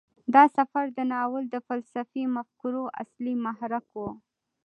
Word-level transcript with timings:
دا 0.33 0.43
سفر 0.57 0.83
د 0.97 0.99
ناول 1.13 1.43
د 1.49 1.55
فلسفي 1.67 2.23
مفکورو 2.35 2.83
اصلي 3.01 3.33
محرک 3.45 3.85
و. 3.93 4.03